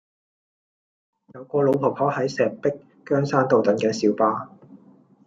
[1.35, 2.71] 有個老婆婆喺石壁
[3.05, 4.49] 羌山道等緊小巴